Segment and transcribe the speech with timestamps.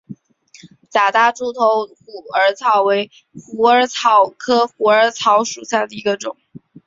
[0.89, 6.37] 假大柱头虎耳草为虎耳草科虎耳草属下的一个种。